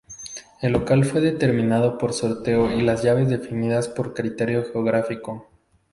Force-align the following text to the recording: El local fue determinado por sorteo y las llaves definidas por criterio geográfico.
El 0.63 0.71
local 0.71 1.05
fue 1.05 1.21
determinado 1.21 1.99
por 1.99 2.13
sorteo 2.13 2.71
y 2.71 2.81
las 2.81 3.03
llaves 3.03 3.29
definidas 3.29 3.87
por 3.87 4.15
criterio 4.15 4.65
geográfico. 4.65 5.47